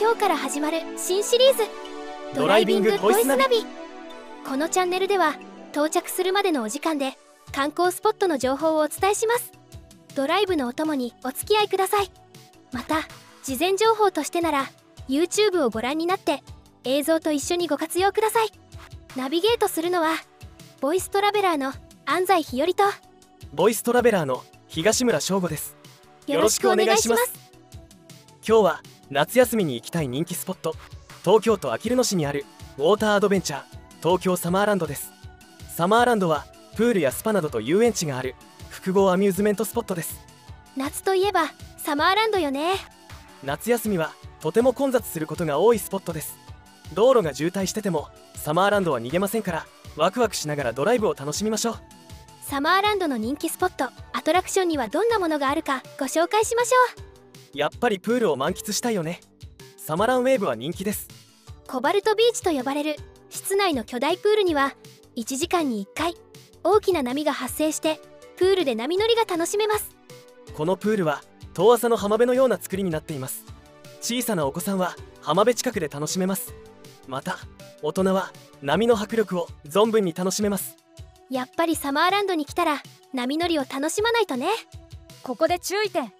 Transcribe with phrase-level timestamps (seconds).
[0.00, 1.64] 今日から始まる新シリーズ。
[2.32, 3.64] ドライビングボイスナビ。
[4.46, 5.34] このチャンネルでは
[5.72, 7.18] 到着するまでのお時間で
[7.50, 9.50] 観光スポットの情報をお伝えします。
[10.14, 12.12] ドライブのお供にお付き合いください。
[12.72, 13.08] また
[13.42, 14.66] 事前情報としてなら
[15.08, 16.44] YouTube をご覧になって
[16.84, 18.50] 映像と一緒にご活用ください。
[19.16, 20.14] ナビゲートするのは
[20.80, 21.72] ボイストラベラーの
[22.06, 22.84] 安西日和と
[23.52, 25.76] ボイストラベラーの東村翔吾です。
[26.28, 27.32] よろしくお願いします。
[28.46, 30.74] 今日は夏休みに行きたい人気スポット。
[31.24, 32.44] 東京都あきる野市にある
[32.76, 33.62] ウォーターアドベンチャー。
[34.02, 35.12] 東京サマーランドです。
[35.74, 36.44] サマーランドは
[36.76, 38.34] プールやスパなどと遊園地がある。
[38.68, 40.20] 複合アミューズメントスポットです。
[40.76, 41.46] 夏といえば
[41.78, 42.74] サマーランドよね。
[43.42, 46.36] 夏休みはとても混雑することが多いスポットです。
[46.94, 49.66] 道路が渋滞しててもサマーランドは逃げませんから
[49.96, 51.76] ワクワクしながらドライブを楽しみましょう。
[52.42, 57.07] サマーランドの人気スポットアトラクションにはどんなものがあるかご紹介しましょう
[57.54, 59.20] やっぱりプールを満喫したいよね。
[59.76, 61.08] サマランウェーブは人気です。
[61.66, 62.96] コバルトビーチと呼ばれる
[63.30, 64.74] 室内の巨大プールには
[65.16, 66.14] 1時間に1回
[66.64, 68.00] 大きな波が発生して
[68.36, 69.96] プールで波乗りが楽しめます。
[70.54, 71.22] このプールは
[71.54, 73.44] 遠浅の浜辺のような作りになっています。
[74.00, 76.54] 小さなお子さんは浜辺近くで楽しめます。
[77.06, 77.38] また
[77.82, 78.32] 大人は
[78.62, 80.76] 波の迫力を存分に楽しめます。
[81.30, 82.82] やっぱりサマーランドに来たら
[83.12, 84.48] 波乗りを楽しまないとね。
[85.22, 86.12] ここで注意点。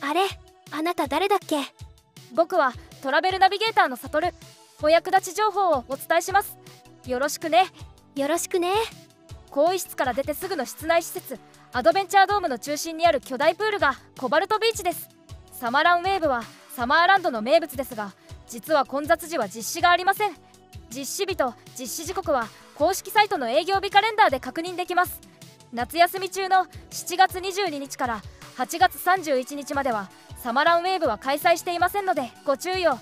[0.00, 0.22] あれ
[0.72, 1.56] あなた誰だっけ？
[2.34, 4.32] 僕はトラベルナビゲーターのサトル。
[4.82, 6.56] お役立ち情報をお伝えします。
[7.06, 7.66] よろしくね。
[8.14, 8.72] よろしくね。
[9.50, 11.38] 更衣室から出てすぐの室内施設。
[11.72, 15.08] アドベンチャードームの中心にある巨大プールがコバルトビーチです。
[15.52, 16.42] サマランウェーブは
[16.74, 18.12] サマーランドの名物ですが
[18.48, 20.32] 実は混雑時は実施がありません。
[20.88, 25.20] 実施日と実施時刻は公式サイトの営業日カレンダーで確認できます。
[25.72, 28.22] 夏休み中の7月22日から
[28.56, 30.10] 8月31日までは
[30.42, 32.98] サマランウェーブは開催していませんのでご注意を。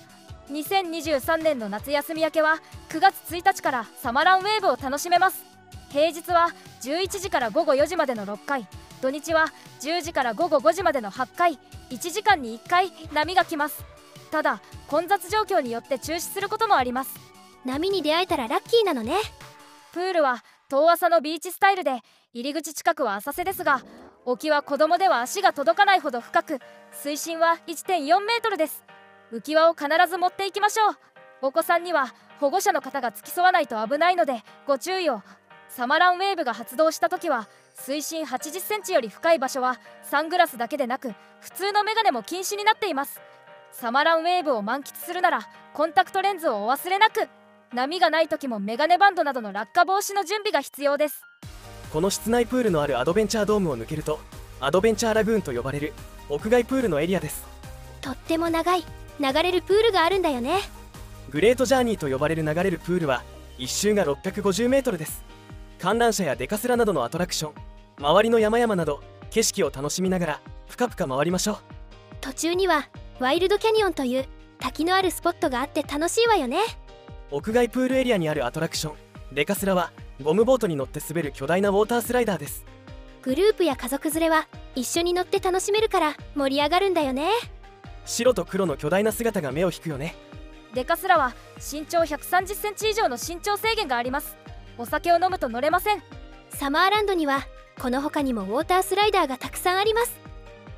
[0.51, 2.57] 2023年の夏休み明けは
[2.89, 5.45] 9月1日からサマランウェーブを楽しめます。
[5.89, 6.49] 平日は
[6.81, 8.67] 11時から午後4時までの6回。
[9.01, 9.47] 土日は
[9.79, 11.59] 10時から午後5時までの8回。
[11.91, 13.85] 1時間に1回波が来ます。
[14.31, 17.15] ただ混雑状況によって中止することもあります。
[17.63, 19.15] 波に出会えたらラッキーなのね。
[19.93, 22.01] プールは遠浅のビーチスタイルで
[22.33, 23.81] 入り口近くは浅瀬ですが
[24.25, 26.59] 沖は子供では足が届かないほど深く
[26.91, 28.83] 水深は1.4メートルです。
[29.31, 30.95] 浮き輪を必ず持っていきましょう。
[31.41, 35.21] お子さんには保護者の方が付き添わないと危ないのでご注意を。
[35.69, 43.21] サマランウェーブが発動した時は水深80センチより深い場所はサングラスだけでなく普通のメガネも禁止になっています。
[43.71, 47.29] サマランウェーブを満喫するならコンタクトレンズをお忘れなく。
[47.71, 51.23] 波がない時もメガネバンドなどの落下防止の準備が必要です。
[51.91, 54.19] この室内プールのあるアドベンチャードームを抜けると
[54.59, 55.93] アドベンチャーラグーンと呼ばれる
[56.29, 57.43] 屋外プールのエリアです。
[58.01, 58.83] とっても長い
[59.19, 60.59] 流れるプールがあるんだよね。
[61.31, 63.23] グレートジャーニーと呼ばれる流れるプールは
[63.57, 65.23] 1周が650メートルです。
[65.79, 67.53] 観覧車やデカスラなどのアトラクション
[67.97, 69.01] 周りの山々など
[69.31, 71.57] 景色を楽しみながらぷかぷか回りましょう。
[72.21, 72.87] 途中には
[73.19, 74.25] ワイルドキャニオンという
[74.59, 76.59] 滝のあるスポットがあって楽しいわよね。
[77.31, 78.95] 屋外プールエリアにあるアトラクション
[79.33, 79.91] デカスラは
[80.23, 82.65] ゴムボートに乗って滑る巨大なウォータースライダーです。
[83.21, 87.29] グループや家族連れは一緒に乗って楽しめるから盛り上がるんだよね。
[88.05, 90.15] 白と黒の巨大な姿が目を引くよね。
[90.73, 94.35] デカスラは身長130センチ以上の身長制限があります。
[94.77, 96.03] お酒を飲むと乗れません。
[96.49, 97.45] サマーランドには
[97.79, 100.19] この他にもウォータースライダーがたくさんあります。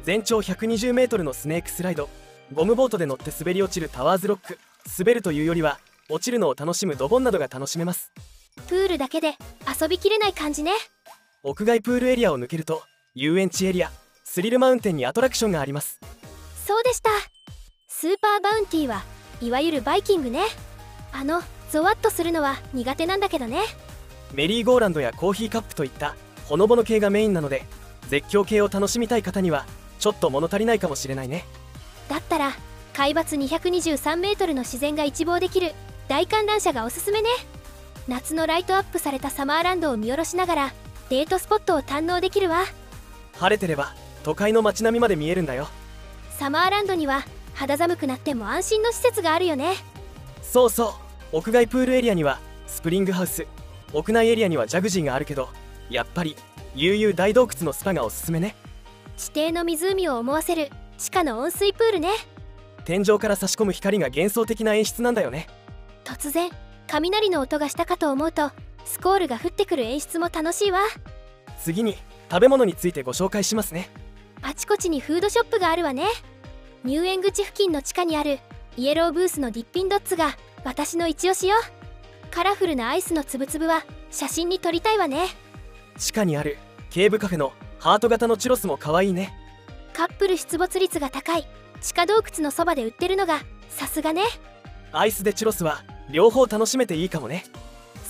[0.03, 2.09] 全長120メートルのスネークスライド。
[2.53, 4.59] ゴムボートで乗って滑り落ちるタワーズロック。
[4.99, 8.11] 滑るというよりは落ちるのを楽しむドボンなどが楽しめます
[8.67, 9.35] プールだけで
[9.81, 10.71] 遊びきれない感じね。
[11.43, 12.83] 屋外プールエリアを抜けると
[13.15, 13.91] 遊園地エリア
[14.23, 15.99] スリルマウンテンにアトラクションがあります。
[16.65, 17.09] そうでした。
[17.87, 19.03] スーパーバウンティーは
[19.41, 20.43] いわゆるバイキングね。
[21.11, 23.61] あのゾワッとするのは苦手なんだけどね。
[24.33, 27.63] メリーゴーランドやコーヒーカップといったほのぼの系がメインなので
[28.07, 29.65] 絶叫系を楽しみたい方には
[29.99, 31.45] ちょっと物足りないかもしれないね。
[32.07, 32.53] だったら
[32.93, 35.73] 海抜223メートルの自然が一望できる
[36.07, 37.29] 大観覧車がおすすめね
[38.07, 40.73] 夏のライトアップされたサマーランドを見下ろしながら
[41.09, 42.65] デートスポットを堪能できるわ。
[43.33, 45.67] 晴れてれば都会の街並みまで見えるんだよ。
[46.37, 49.75] サマーランドには肌寒くなっても安心の施設があるよね。
[50.41, 50.95] そうそ
[51.31, 53.45] う屋外プールエリアにはスプリングハウス。
[53.93, 55.49] 屋内エリアにはジャグジーがあるけど
[55.89, 56.35] やっぱり
[56.75, 58.55] 悠々大洞窟のスパがおすすめね。
[59.17, 62.09] 地底の湖を思わせる地下の温水プールね。
[62.85, 65.47] 天井から差し込む光が幻想的な演出なんだよね。
[66.03, 66.49] 突然
[66.91, 68.51] 雷の音がしたかと思うと
[68.83, 70.81] スコールが降ってくる演出も楽しいわ。
[71.63, 71.95] 次に
[72.29, 73.89] 食べ物についてご紹介しますね。
[74.41, 76.03] あちこちにフードショップがあるわね。
[76.83, 78.39] 入園口付近の地下にある
[78.75, 80.35] イエローブースのディッピンドッツが
[80.65, 81.55] 私の一押しよ。
[82.29, 85.27] カラフルなアイスのつぶつぶは写真に撮りたいわね。
[85.97, 86.57] 地下にある
[86.89, 89.33] ケーブカフェのハート型のチュロスも可愛いね。
[89.93, 91.47] カップル出没率が高い。
[91.79, 93.39] 地下洞窟のそばで売ってるのが
[93.69, 94.23] さすがね。
[94.91, 97.45] アイスでチュロスは両方楽しめていいかもね。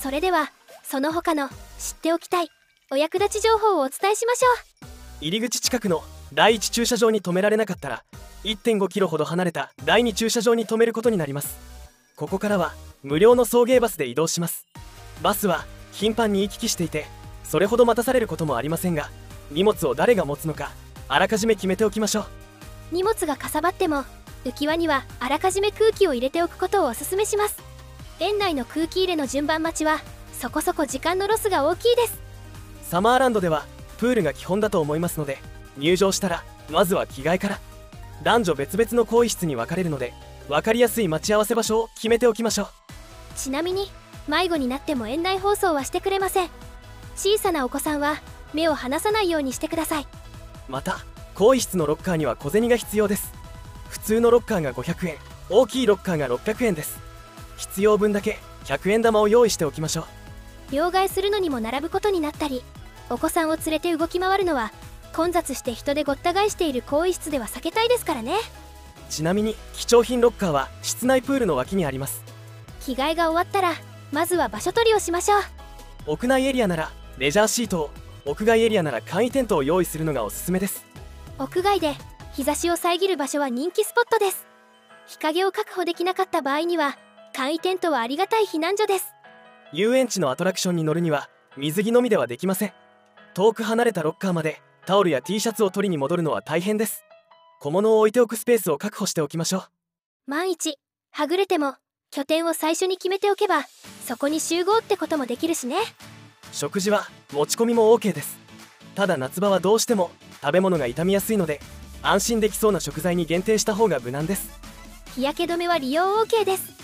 [0.02, 0.52] それでは
[0.84, 2.50] その他の知っておきたい
[2.92, 4.86] お役立ち情報をお伝えしましょう。
[5.22, 6.04] 入り口近くの
[6.34, 8.04] 第1駐車場に止められなかったら
[8.44, 11.58] 1.5キロほど離れた第2駐車場に止めることになります。
[12.16, 14.66] ここからは無料の送迎バスで移動します。
[15.22, 17.06] バスは頻繁に行き来していて
[17.44, 19.10] それほど待たされることもありませんが
[19.52, 20.72] 荷物を誰が持つのか
[21.08, 22.26] あらかじめ決めておきましょう。
[22.92, 24.06] 荷物がかさばっても
[24.44, 27.71] 浮き輪にはあらかじめ空気を入れておくことをおすすめします
[28.22, 30.00] 園内の空気入れの順番待ちは
[30.32, 32.22] そこそこ時間のロスが大きいです。
[32.84, 33.66] サマーランドでは
[33.98, 35.40] プールが基本だと思いますので
[35.76, 37.60] 入場したらまずは着替えから。
[38.22, 40.14] 男女別々の更衣室に分かれるので
[40.48, 42.68] 分かりやすい待ち合わせ場所を決めておきましょう。
[43.36, 43.90] ちなみに
[44.28, 46.50] 迷子になっても園内放送はしてくれません。
[47.16, 48.22] 小さなお子さんは
[48.54, 50.08] 目を離さないようにしてください。
[50.70, 51.00] また
[51.34, 53.34] 更衣室のロッカーには小銭が必要です。
[53.90, 55.16] 普通のロッカーが500円
[55.50, 57.11] 大きいロッカーが600円です
[57.62, 60.06] 必要分だけ100円玉を用意しておきましょう。
[60.74, 62.64] 両替するのにも並ぶことになったり
[63.10, 64.72] お子さんを連れて動き回るのは
[65.14, 68.34] 混雑して人でごった返している更衣室では避けたいですからね。
[69.10, 72.24] ちなみに貴重品ロッカーは室内プールの脇にあります。
[72.80, 73.74] 着替えが終わったら
[74.12, 75.42] まずは場所取りをしましょう。
[76.08, 77.90] 屋内エリアならレジャーシートを
[78.26, 80.86] 屋外エリアなら簡易テントを用意するのがおすすめです。
[81.38, 81.94] 屋外で
[82.34, 84.48] 日差しを遮る場所は人気スポットです。
[85.08, 86.98] 日陰を確保できなかった場合には
[87.34, 89.14] 簡易テントはありがたい避難所です。
[89.72, 92.74] 遊園地のアトラクションに乗るには水着のみではできません。
[93.34, 97.06] 遠く離れたロッカーまでタオルや T シャツを取りに戻るのは大変です。
[97.62, 99.64] 小物を置いておくスペースを確保しておきましょう。
[100.28, 100.78] 万一
[101.12, 101.76] はぐれても
[102.10, 103.64] 拠点を最初に決めておけば
[104.06, 105.78] そこに集合ってこともできるしね。
[106.52, 108.38] 食事は持ち込みも OK です。
[108.96, 110.12] ただ夏場はどうしても
[110.42, 111.62] 食べ物が傷みやすいので
[112.02, 114.60] 安心できそうな食材に限定した方が無難です。
[115.16, 116.82] 日焼け止めは利用 OK です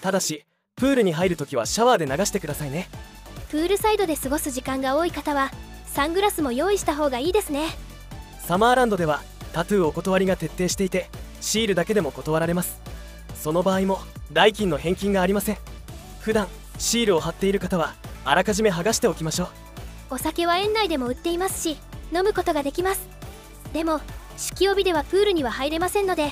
[0.00, 0.44] ただし
[0.76, 2.88] プールに入るときはシャワーで流してくださいね。
[3.50, 5.50] プールサイドで過ごす時間が多い方は
[5.86, 7.68] サングラスも用意した方がいいですね。
[8.38, 9.20] サマーランドでは
[9.52, 11.08] タトゥーお断りが徹底していて
[11.40, 12.80] シールだけでも断られます。
[13.34, 13.98] その場合も
[14.32, 15.58] 代金の返金がありません。
[16.20, 16.48] 普段
[16.78, 17.94] シールを貼っている方は
[18.24, 19.48] あらかじめ剥がしておきましょう。
[20.14, 21.76] お酒は園内でも売っていますし
[22.14, 23.08] 飲むことができます。
[23.72, 24.00] でも
[24.36, 26.30] 酒気帯びではプールには入れませんので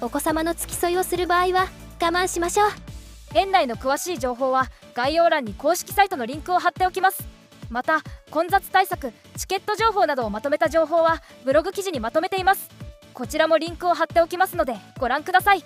[0.00, 1.66] お子様の付き添いをする場合は
[2.00, 2.87] 我慢しましょう
[3.34, 7.26] 園内の詳しい情報は概要欄に公式サイトのリンクを貼っておきます。
[7.70, 12.70] また混雑対策チケット情報などをまとめた情報はブログ記事にまとめています。
[13.12, 15.64] こちらもリンクを貼っておきますのでご覧ください。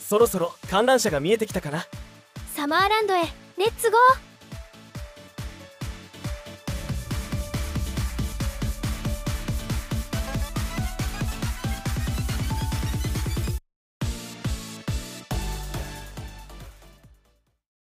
[0.00, 1.86] そろそろ観覧車が見えてきたかな？
[2.54, 3.22] サマーランドへ
[3.56, 4.25] レッツゴー